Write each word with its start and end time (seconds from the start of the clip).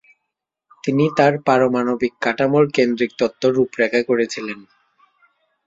তিনি 0.83 1.05
তার 1.17 1.33
"পারমাণবিক 1.47 2.13
কাঠামোর 2.21 2.65
কেন্দ্রীক 2.75 3.11
তত্ত্ব" 3.19 3.43
রূপরেখা 3.49 4.01
করেছিলেন। 4.09 4.59